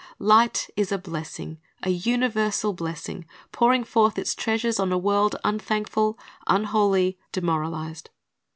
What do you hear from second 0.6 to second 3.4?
is a blessing, a universal blessing,